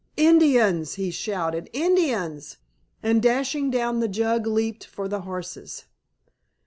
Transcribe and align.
"Indians!" 0.17 0.95
he 0.95 1.11
shouted, 1.11 1.69
"Indians!" 1.73 2.57
and 3.03 3.21
dashing 3.21 3.69
down 3.69 3.99
the 3.99 4.07
jug 4.07 4.47
leaped 4.47 4.83
for 4.83 5.07
the 5.07 5.21
horses. 5.21 5.83